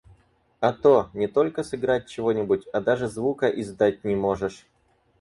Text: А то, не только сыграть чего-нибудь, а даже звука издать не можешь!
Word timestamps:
А 0.59 0.73
то, 0.73 1.11
не 1.13 1.27
только 1.27 1.61
сыграть 1.61 2.07
чего-нибудь, 2.09 2.65
а 2.73 2.81
даже 2.81 3.07
звука 3.07 3.47
издать 3.49 4.03
не 4.03 4.15
можешь! 4.15 4.65